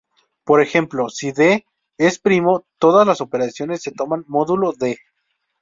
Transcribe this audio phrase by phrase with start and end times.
[0.45, 1.63] Por ejemplo, si |D|
[1.99, 4.97] es primo, todas las operaciones se toman módulo |D|.